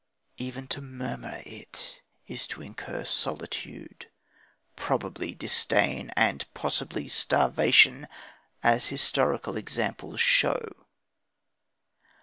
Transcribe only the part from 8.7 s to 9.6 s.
historical